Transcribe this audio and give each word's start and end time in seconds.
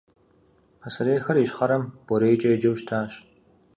Пасэрейхэр 0.79 1.37
ищхъэрэм 1.43 1.83
БорейкӀэ 2.05 2.49
еджэу 2.55 2.75
щытащ. 2.79 3.11